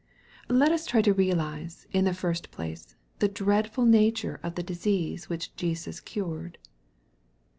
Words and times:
Let 0.49 0.71
us 0.71 0.87
try 0.87 1.03
to 1.03 1.13
realize, 1.13 1.85
in 1.91 2.05
the 2.05 2.13
first 2.15 2.49
place, 2.49 2.95
the 3.19 3.27
dreadful 3.27 3.85
nature 3.85 4.39
of 4.41 4.55
the 4.55 4.63
disease 4.63 5.29
which 5.29 5.55
Jesus 5.55 5.99
cured. 5.99 6.57